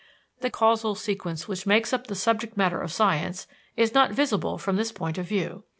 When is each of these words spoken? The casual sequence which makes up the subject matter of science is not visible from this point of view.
The 0.39 0.49
casual 0.49 0.95
sequence 0.95 1.47
which 1.47 1.67
makes 1.67 1.93
up 1.93 2.07
the 2.07 2.15
subject 2.15 2.57
matter 2.57 2.81
of 2.81 2.91
science 2.91 3.45
is 3.77 3.93
not 3.93 4.09
visible 4.11 4.57
from 4.57 4.75
this 4.75 4.91
point 4.91 5.19
of 5.19 5.27
view. 5.27 5.63